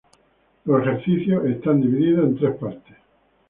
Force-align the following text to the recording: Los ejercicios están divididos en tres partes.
Los 0.65 0.81
ejercicios 0.81 1.45
están 1.45 1.79
divididos 1.79 2.25
en 2.25 2.35
tres 2.35 2.55
partes. 2.57 2.97